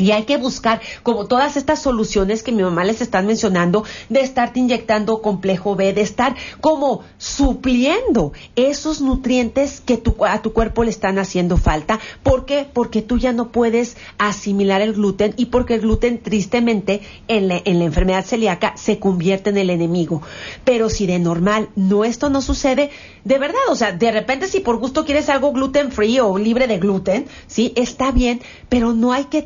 [0.00, 4.20] Y hay que buscar como todas estas soluciones que mi mamá les están mencionando, de
[4.20, 10.90] estarte inyectando complejo B, de estar como supliendo esos nutrientes que a tu cuerpo le
[10.90, 12.00] están haciendo falta.
[12.22, 12.66] ¿Por qué?
[12.72, 17.60] Porque tú ya no puedes asimilar el gluten y porque el gluten tristemente en la,
[17.64, 20.22] en la enfermedad celíaca se convierte en el enemigo.
[20.64, 22.90] Pero si de normal no esto no sucede,
[23.24, 26.66] de verdad, o sea, de repente si por gusto quieres algo gluten free o libre
[26.66, 29.42] de gluten, sí, está bien, pero no hay que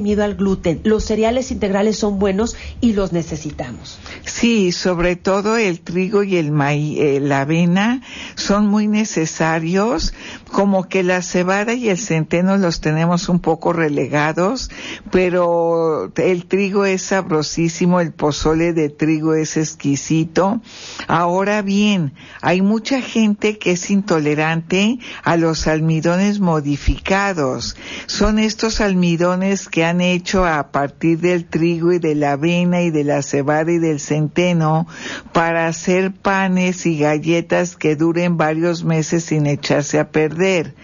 [0.00, 0.80] miedo al gluten.
[0.84, 3.98] Los cereales integrales son buenos y los necesitamos.
[4.24, 8.02] Sí, sobre todo el trigo y el maíz, eh, la avena
[8.34, 10.14] son muy necesarios,
[10.50, 14.70] como que la cebada y el centeno los tenemos un poco relegados,
[15.10, 20.60] pero el trigo es sabrosísimo, el pozole de trigo es exquisito.
[21.08, 27.76] Ahora bien, hay mucha gente que es intolerante a los almidones modificados.
[28.06, 32.90] Son estos almidones que han hecho a partir del trigo y de la avena y
[32.90, 34.86] de la cebada y del centeno
[35.32, 40.74] para hacer panes y galletas que duren varios meses sin echarse a perder.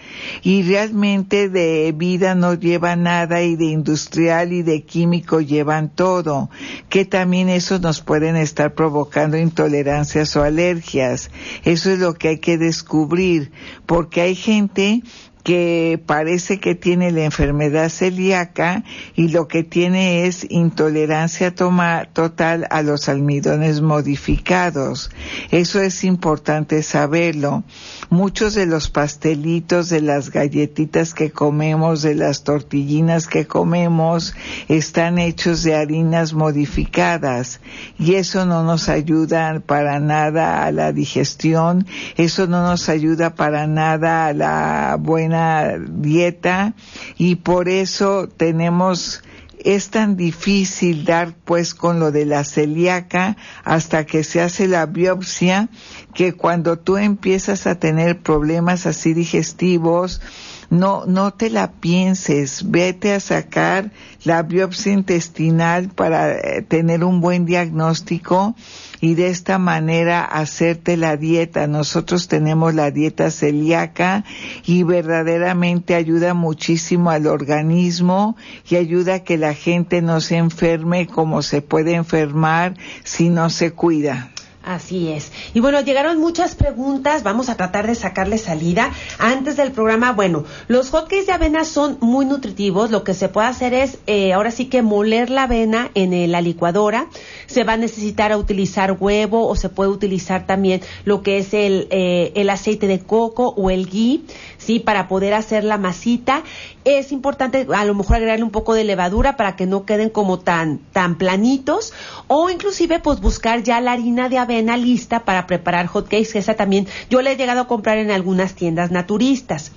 [0.43, 6.49] Y realmente de vida no lleva nada y de industrial y de químico llevan todo,
[6.89, 11.31] que también eso nos pueden estar provocando intolerancias o alergias.
[11.63, 13.51] Eso es lo que hay que descubrir,
[13.85, 15.03] porque hay gente
[15.43, 18.83] que parece que tiene la enfermedad celíaca
[19.15, 25.11] y lo que tiene es intolerancia total a los almidones modificados.
[25.51, 27.63] Eso es importante saberlo.
[28.09, 34.35] Muchos de los pastelitos, de las galletitas que comemos, de las tortillinas que comemos,
[34.67, 37.61] están hechos de harinas modificadas
[37.97, 41.85] y eso no nos ayuda para nada a la digestión,
[42.17, 46.73] eso no nos ayuda para nada a la buena dieta
[47.17, 49.23] y por eso tenemos
[49.63, 54.85] es tan difícil dar pues con lo de la celíaca hasta que se hace la
[54.85, 55.69] biopsia
[56.13, 60.21] que cuando tú empiezas a tener problemas así digestivos
[60.69, 62.69] no no te la pienses.
[62.69, 63.91] Vete a sacar
[64.23, 68.55] la biopsia intestinal para eh, tener un buen diagnóstico
[69.01, 71.67] y de esta manera hacerte la dieta.
[71.67, 74.23] Nosotros tenemos la dieta celíaca
[74.65, 78.35] y verdaderamente ayuda muchísimo al organismo
[78.69, 83.49] y ayuda a que la gente no se enferme como se puede enfermar si no
[83.49, 84.31] se cuida.
[84.63, 85.31] Así es.
[85.53, 88.91] Y bueno, llegaron muchas preguntas, vamos a tratar de sacarle salida.
[89.17, 93.47] Antes del programa, bueno, los hotcakes de avena son muy nutritivos, lo que se puede
[93.47, 97.07] hacer es, eh, ahora sí que moler la avena en eh, la licuadora,
[97.47, 101.87] se va a necesitar utilizar huevo o se puede utilizar también lo que es el,
[101.89, 104.25] eh, el aceite de coco o el ghee,
[104.59, 104.79] ¿sí?
[104.79, 106.43] Para poder hacer la masita.
[106.85, 110.39] Es importante a lo mejor agregarle un poco de levadura para que no queden como
[110.39, 111.93] tan, tan planitos
[112.27, 116.53] o inclusive pues buscar ya la harina de avena lista para preparar hotcakes, que esa
[116.53, 119.71] también yo la he llegado a comprar en algunas tiendas naturistas.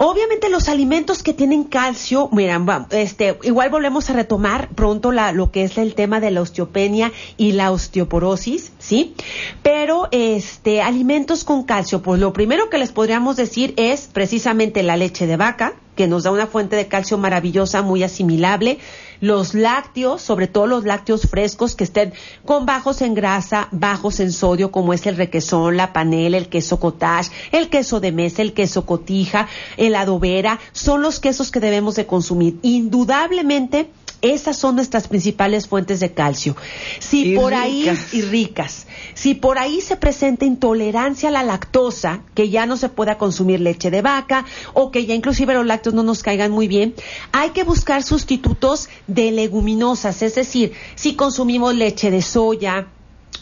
[0.00, 5.50] Obviamente los alimentos que tienen calcio, miren, este, igual volvemos a retomar pronto la, lo
[5.50, 9.16] que es el tema de la osteopenia y la osteoporosis, ¿sí?
[9.64, 14.96] Pero este, alimentos con calcio, pues lo primero que les podríamos decir es precisamente la
[14.96, 18.78] leche de vaca, que nos da una fuente de calcio maravillosa, muy asimilable.
[19.20, 22.12] Los lácteos, sobre todo los lácteos frescos que estén
[22.44, 26.78] con bajos en grasa, bajos en sodio, como es el requesón, la panela, el queso
[26.78, 31.96] cottage, el queso de mesa, el queso cotija, el adobera, son los quesos que debemos
[31.96, 32.58] de consumir.
[32.62, 33.90] Indudablemente,
[34.20, 36.56] esas son nuestras principales fuentes de calcio.
[36.98, 42.48] Si por ahí y ricas, si por ahí se presenta intolerancia a la lactosa, que
[42.48, 44.44] ya no se pueda consumir leche de vaca
[44.74, 46.94] o que ya inclusive los lácteos no nos caigan muy bien,
[47.30, 52.92] hay que buscar sustitutos de leguminosas, es decir, si consumimos leche de soya,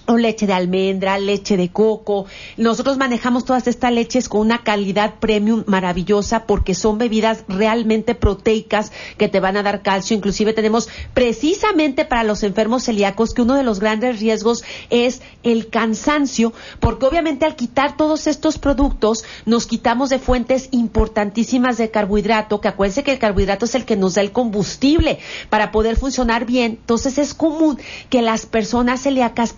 [0.07, 2.26] o leche de almendra, leche de coco.
[2.57, 8.93] Nosotros manejamos todas estas leches con una calidad premium maravillosa porque son bebidas realmente proteicas
[9.18, 10.16] que te van a dar calcio.
[10.16, 15.68] Inclusive tenemos precisamente para los enfermos celíacos que uno de los grandes riesgos es el
[15.68, 22.61] cansancio porque obviamente al quitar todos estos productos nos quitamos de fuentes importantísimas de carbohidrato
[22.61, 25.18] que acuérdense que el carbohidrato es el que nos da el combustible
[25.51, 26.78] para poder funcionar bien.
[26.80, 27.78] Entonces es común
[28.09, 29.53] que las personas celíacas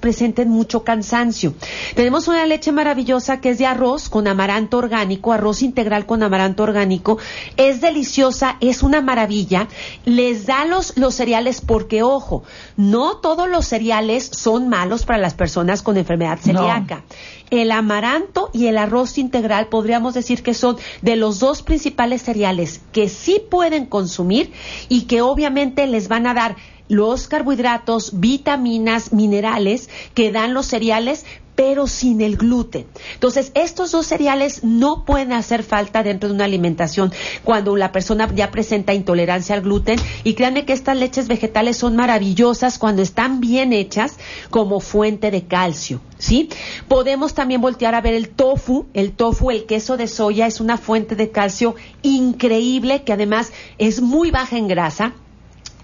[0.46, 1.54] mucho cansancio.
[1.94, 6.62] Tenemos una leche maravillosa que es de arroz con amaranto orgánico, arroz integral con amaranto
[6.62, 7.18] orgánico.
[7.56, 9.68] Es deliciosa, es una maravilla.
[10.04, 12.42] Les da los, los cereales porque, ojo,
[12.76, 17.04] no todos los cereales son malos para las personas con enfermedad celíaca.
[17.50, 22.82] El amaranto y el arroz integral podríamos decir que son de los dos principales cereales
[22.92, 24.52] que sí pueden consumir
[24.88, 26.56] y que obviamente les van a dar
[26.88, 31.24] los carbohidratos, vitaminas, minerales que dan los cereales,
[31.58, 32.86] pero sin el gluten.
[33.14, 37.12] Entonces, estos dos cereales no pueden hacer falta dentro de una alimentación
[37.42, 39.98] cuando la persona ya presenta intolerancia al gluten.
[40.22, 44.18] Y créanme que estas leches vegetales son maravillosas cuando están bien hechas
[44.50, 46.00] como fuente de calcio.
[46.16, 46.48] ¿Sí?
[46.86, 48.86] Podemos también voltear a ver el tofu.
[48.94, 54.00] El tofu, el queso de soya, es una fuente de calcio increíble que además es
[54.00, 55.12] muy baja en grasa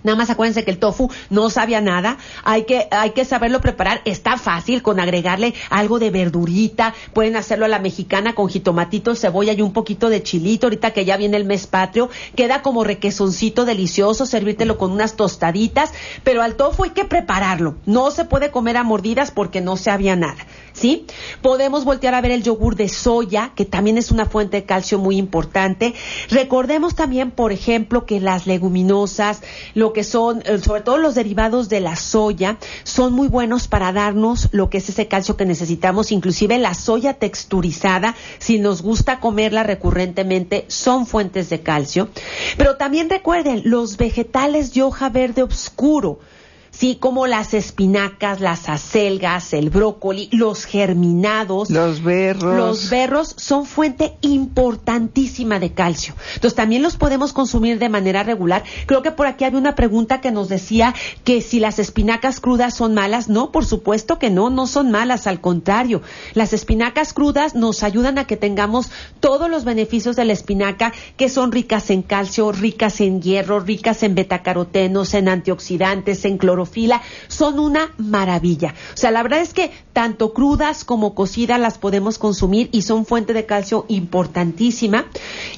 [0.05, 2.19] Nada más acuérdense que el tofu no sabía nada.
[2.45, 4.03] Hay que, hay que saberlo preparar.
[4.05, 6.95] Está fácil con agregarle algo de verdurita.
[7.15, 10.67] Pueden hacerlo a la mexicana con jitomatito, cebolla y un poquito de chilito.
[10.67, 14.27] Ahorita que ya viene el mes patrio, queda como requesoncito delicioso.
[14.27, 15.93] Servírtelo con unas tostaditas.
[16.23, 17.77] Pero al tofu hay que prepararlo.
[17.87, 20.47] No se puede comer a mordidas porque no sabía nada.
[20.75, 21.07] ¿Sí?
[21.41, 24.99] Podemos voltear a ver el yogur de soya, que también es una fuente de calcio
[24.99, 25.95] muy importante.
[26.29, 29.41] Recordemos también, por ejemplo, que las leguminosas,
[29.75, 33.93] lo que son, eh, sobre todo los derivados de la soya, son muy buenos para
[33.93, 39.21] darnos lo que es ese calcio que necesitamos, inclusive la soya texturizada, si nos gusta
[39.21, 42.11] comerla recurrentemente, son fuentes de calcio.
[42.59, 46.19] Pero también recuerden, los vegetales de hoja verde oscuro,
[46.77, 51.71] sí, como las espinacas, las acelgas, el brócoli, los germinados.
[51.71, 52.57] Los berros.
[52.57, 56.15] Los berros son fuente importantísima de calcio.
[56.35, 58.65] Entonces también los podemos consumir de manera regular.
[58.87, 60.95] Creo que por aquí había una pregunta que nos decía
[61.25, 63.29] que si las espinacas crudas son malas.
[63.29, 66.03] No, por supuesto que no, no son malas, al contrario.
[66.35, 71.29] Las espinacas crudas nos ayudan a que tengamos todos los beneficios de la espinaca, que
[71.29, 76.64] son ricas en calcio, ricas en hierro, ricas en betacarotenos, en antioxidantes, en cloro
[77.29, 78.75] son una maravilla.
[78.95, 83.07] O sea, la verdad es que tanto crudas como cocidas las podemos consumir y son
[83.07, 85.07] fuente de calcio importantísima.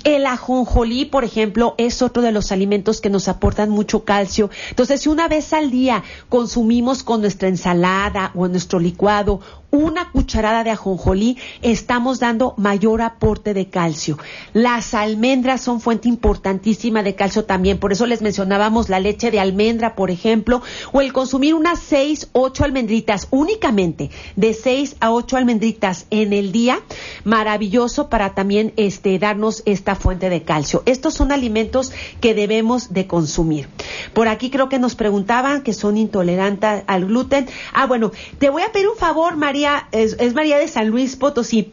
[0.04, 4.50] El ajonjolí, por ejemplo, es otro de los alimentos que nos aportan mucho calcio.
[4.70, 9.40] Entonces, si una vez al día consumimos con nuestra ensalada o nuestro licuado
[9.76, 14.18] una cucharada de ajonjolí, estamos dando mayor aporte de calcio.
[14.52, 19.40] Las almendras son fuente importantísima de calcio también, por eso les mencionábamos la leche de
[19.40, 20.62] almendra, por ejemplo,
[20.92, 26.52] o el consumir unas seis, ocho almendritas únicamente, de seis a ocho almendritas en el
[26.52, 26.80] día,
[27.24, 30.82] maravilloso para también este, darnos esta fuente de calcio.
[30.86, 33.68] Estos son alimentos que debemos de consumir.
[34.12, 37.48] Por aquí creo que nos preguntaban que son intolerantes al gluten.
[37.72, 41.70] Ah, bueno, te voy a pedir un favor, María, es, María de San Luis Potosí.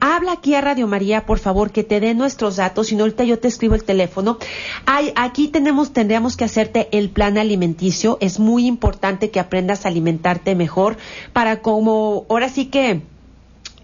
[0.00, 3.24] Habla aquí a Radio María, por favor, que te den nuestros datos, y no ahorita
[3.24, 4.38] yo te escribo el teléfono.
[4.86, 8.16] Hay, aquí tenemos, tendríamos que hacerte el plan alimenticio.
[8.20, 10.96] Es muy importante que aprendas a alimentarte mejor
[11.32, 13.02] para como, ahora sí que,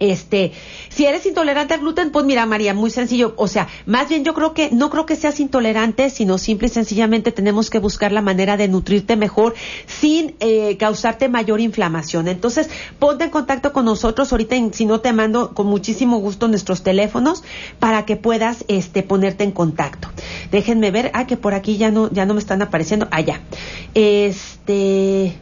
[0.00, 0.52] este,
[0.88, 3.34] si eres intolerante al gluten, pues mira, María, muy sencillo.
[3.36, 6.70] O sea, más bien yo creo que, no creo que seas intolerante, sino simple y
[6.70, 9.54] sencillamente tenemos que buscar la manera de nutrirte mejor
[9.86, 12.28] sin eh, causarte mayor inflamación.
[12.28, 12.68] Entonces,
[12.98, 14.32] ponte en contacto con nosotros.
[14.32, 17.44] Ahorita, si no te mando con muchísimo gusto nuestros teléfonos
[17.78, 20.08] para que puedas, este, ponerte en contacto.
[20.50, 21.10] Déjenme ver.
[21.14, 23.08] Ah, que por aquí ya no, ya no me están apareciendo.
[23.10, 23.40] Allá.
[23.40, 23.56] Ah,
[23.94, 25.36] este,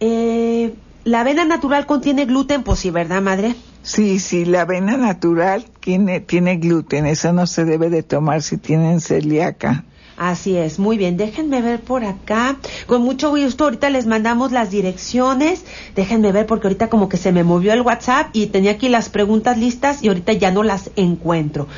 [0.00, 0.74] eh,
[1.04, 3.54] la avena natural contiene gluten, pues sí, ¿verdad, madre?
[3.88, 8.58] Sí, sí, la avena natural tiene, tiene gluten, esa no se debe de tomar si
[8.58, 9.86] tienen celíaca.
[10.18, 11.16] Así es, muy bien.
[11.16, 12.56] Déjenme ver por acá.
[12.86, 15.64] Con mucho gusto, ahorita les mandamos las direcciones.
[15.94, 19.10] Déjenme ver porque ahorita como que se me movió el WhatsApp y tenía aquí las
[19.10, 21.68] preguntas listas y ahorita ya no las encuentro.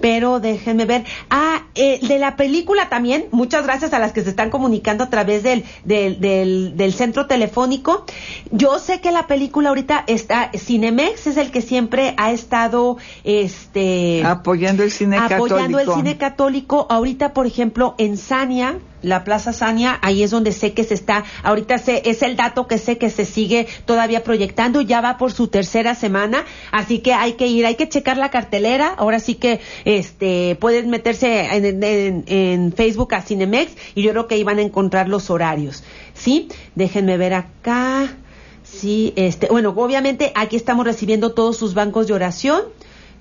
[0.00, 1.04] Pero déjenme ver.
[1.30, 5.10] Ah, eh, de la película también, muchas gracias a las que se están comunicando a
[5.10, 8.04] través del, del, del, del centro telefónico.
[8.50, 14.22] Yo sé que la película ahorita está, Cinemex es el que siempre ha estado, este...
[14.24, 15.54] Apoyando el cine apoyando católico.
[15.54, 16.86] Apoyando el cine católico.
[16.90, 21.24] Ahorita, por ejemplo, en Sania, la Plaza Sania, ahí es donde sé que se está,
[21.42, 25.32] ahorita sé, es el dato que sé que se sigue todavía proyectando, ya va por
[25.32, 29.36] su tercera semana, así que hay que ir, hay que checar la cartelera, ahora sí
[29.36, 34.44] que este pueden meterse en, en, en Facebook a Cinemex y yo creo que ahí
[34.44, 35.84] van a encontrar los horarios,
[36.14, 36.48] ¿sí?
[36.74, 38.16] Déjenme ver acá.
[38.64, 42.62] Sí, este, bueno, obviamente aquí estamos recibiendo todos sus bancos de oración,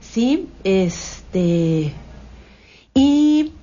[0.01, 0.49] ¿sí?
[0.63, 1.93] Este,
[2.95, 3.53] y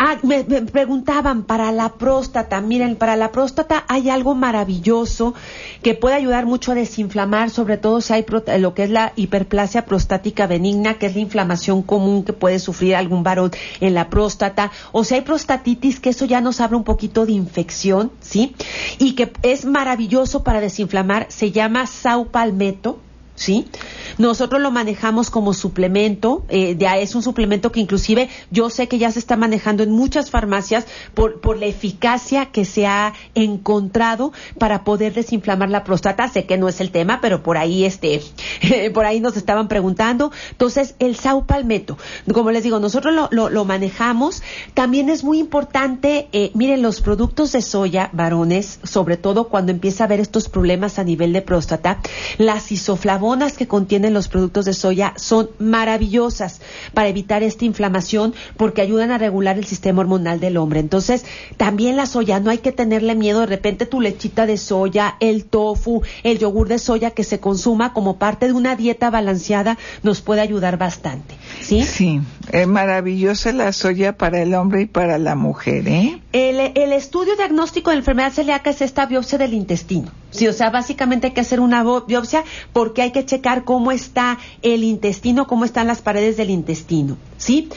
[0.00, 2.60] Ah, me, preguntaban para la próstata.
[2.60, 5.34] Miren, para la próstata hay algo maravilloso
[5.82, 8.24] que puede ayudar mucho a desinflamar, sobre todo si hay
[8.60, 12.94] lo que es la hiperplasia prostática benigna, que es la inflamación común que puede sufrir
[12.94, 16.84] algún varón en la próstata, o si hay prostatitis, que eso ya nos habla un
[16.84, 18.54] poquito de infección, ¿sí?
[18.98, 23.00] Y que es maravilloso para desinflamar, se llama saupalmeto,
[23.38, 23.68] ¿sí?
[24.18, 29.12] Nosotros lo manejamos como suplemento, eh, es un suplemento que inclusive yo sé que ya
[29.12, 34.82] se está manejando en muchas farmacias por, por la eficacia que se ha encontrado para
[34.82, 36.28] poder desinflamar la próstata.
[36.28, 38.20] Sé que no es el tema, pero por ahí este,
[38.94, 40.32] por ahí nos estaban preguntando.
[40.50, 41.96] Entonces, el saupalmeto,
[42.32, 44.42] como les digo, nosotros lo, lo, lo manejamos.
[44.74, 50.02] También es muy importante, eh, miren, los productos de soya, varones, sobre todo cuando empieza
[50.02, 52.00] a haber estos problemas a nivel de próstata,
[52.38, 56.62] las isoflavonas que contienen los productos de soya son maravillosas
[56.94, 60.80] para evitar esta inflamación porque ayudan a regular el sistema hormonal del hombre.
[60.80, 61.26] Entonces,
[61.58, 65.44] también la soya, no hay que tenerle miedo de repente tu lechita de soya, el
[65.44, 70.22] tofu, el yogur de soya que se consuma como parte de una dieta balanceada nos
[70.22, 71.34] puede ayudar bastante.
[71.60, 71.82] ¿Sí?
[71.84, 72.20] Sí,
[72.52, 76.20] es maravillosa la soya para el hombre y para la mujer, ¿eh?
[76.32, 80.10] El, el estudio diagnóstico de enfermedad celíaca es esta biopsia del intestino.
[80.30, 84.38] Sí, o sea, básicamente hay que hacer una biopsia porque hay que checar cómo está
[84.62, 87.68] el intestino, cómo están las paredes del intestino, ¿sí?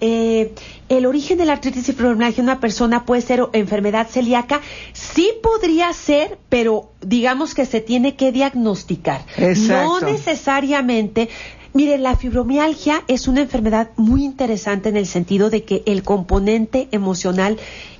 [0.00, 0.54] Eh,
[0.88, 4.60] el origen de la artritis y fibromialgia en una persona puede ser enfermedad celíaca,
[4.92, 9.22] sí podría ser, pero digamos que se tiene que diagnosticar.
[9.36, 10.00] Exacto.
[10.00, 11.28] No necesariamente
[11.74, 16.88] Mire, la fibromialgia es una enfermedad muy interesante en el sentido de que el componente
[16.92, 17.58] emocional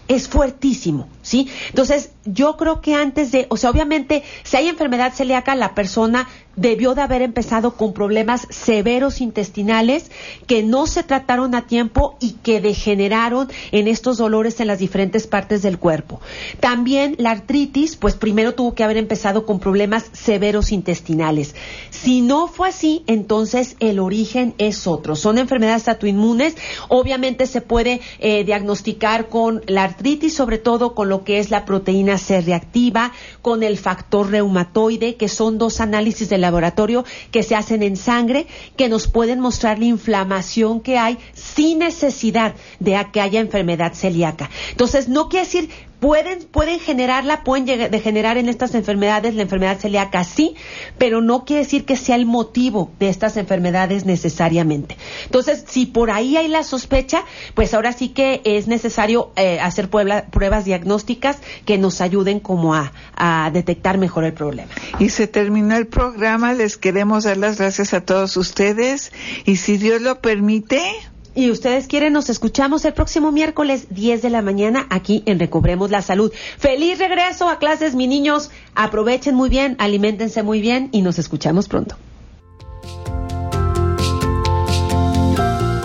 [0.09, 1.49] es fuertísimo, ¿sí?
[1.68, 6.26] Entonces, yo creo que antes de, o sea, obviamente, si hay enfermedad celíaca, la persona
[6.59, 10.11] debió de haber empezado con problemas severos intestinales
[10.47, 15.26] que no se trataron a tiempo y que degeneraron en estos dolores en las diferentes
[15.26, 16.20] partes del cuerpo.
[16.59, 21.55] También la artritis, pues primero tuvo que haber empezado con problemas severos intestinales.
[21.91, 25.14] Si no fue así, entonces el origen es otro.
[25.14, 26.57] Son enfermedades autoinmunes.
[26.89, 31.64] Obviamente se puede eh, diagnosticar con la artritis, sobre todo con lo que es la
[31.64, 33.12] proteína C reactiva,
[33.43, 38.47] con el factor reumatoide, que son dos análisis de laboratorio que se hacen en sangre,
[38.77, 44.51] que nos pueden mostrar la inflamación que hay sin necesidad de que haya enfermedad celíaca.
[44.71, 50.24] Entonces, no quiere decir pueden, pueden generarla, pueden degenerar en estas enfermedades, la enfermedad celíaca
[50.24, 50.55] sí,
[50.96, 54.96] pero no quiere decir que sea el motivo de estas enfermedades necesariamente.
[55.24, 57.24] Entonces, si por ahí hay la sospecha,
[57.55, 62.92] pues ahora sí que es necesario eh, hacer pruebas diagnósticas que nos ayuden como a,
[63.16, 64.70] a detectar mejor el problema.
[64.99, 69.12] Y se terminó el programa, les queremos dar las gracias a todos ustedes
[69.44, 70.82] y si Dios lo permite,
[71.35, 75.91] y ustedes quieren, nos escuchamos el próximo miércoles 10 de la mañana aquí en Recobremos
[75.91, 76.33] la Salud.
[76.59, 78.51] Feliz regreso a clases, mis niños.
[78.74, 81.97] Aprovechen muy bien, alimentense muy bien y nos escuchamos pronto.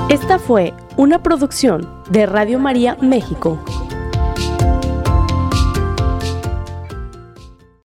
[0.09, 3.59] Esta fue una producción de Radio María México.